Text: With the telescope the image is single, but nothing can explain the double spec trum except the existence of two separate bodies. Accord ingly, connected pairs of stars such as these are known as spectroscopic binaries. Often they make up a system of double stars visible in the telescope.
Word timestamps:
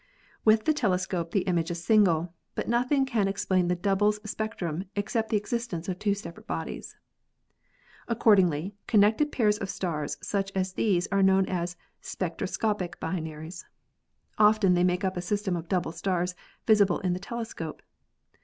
With 0.43 0.65
the 0.65 0.73
telescope 0.73 1.29
the 1.29 1.41
image 1.41 1.69
is 1.69 1.83
single, 1.83 2.33
but 2.55 2.67
nothing 2.67 3.05
can 3.05 3.27
explain 3.27 3.67
the 3.67 3.75
double 3.75 4.13
spec 4.13 4.57
trum 4.57 4.85
except 4.95 5.29
the 5.29 5.37
existence 5.37 5.87
of 5.87 5.99
two 5.99 6.15
separate 6.15 6.47
bodies. 6.47 6.95
Accord 8.07 8.39
ingly, 8.39 8.73
connected 8.87 9.31
pairs 9.31 9.59
of 9.59 9.69
stars 9.69 10.17
such 10.19 10.51
as 10.55 10.73
these 10.73 11.05
are 11.11 11.21
known 11.21 11.45
as 11.45 11.77
spectroscopic 12.01 12.99
binaries. 12.99 13.63
Often 14.39 14.73
they 14.73 14.83
make 14.83 15.03
up 15.03 15.17
a 15.17 15.21
system 15.21 15.55
of 15.55 15.69
double 15.69 15.91
stars 15.91 16.33
visible 16.65 16.97
in 17.01 17.13
the 17.13 17.19
telescope. 17.19 17.83